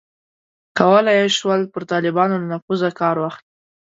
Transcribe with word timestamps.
کولای 0.77 1.17
یې 1.21 1.33
شول 1.37 1.61
پر 1.73 1.83
طالبانو 1.91 2.35
له 2.41 2.47
نفوذه 2.53 2.89
کار 2.99 3.15
واخلي. 3.19 3.49